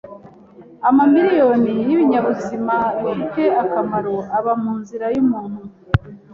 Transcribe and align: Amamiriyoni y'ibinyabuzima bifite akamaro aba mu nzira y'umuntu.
Amamiriyoni 0.87 1.73
y'ibinyabuzima 1.87 2.75
bifite 3.01 3.43
akamaro 3.63 4.15
aba 4.37 4.53
mu 4.63 4.71
nzira 4.81 5.05
y'umuntu. 5.15 5.61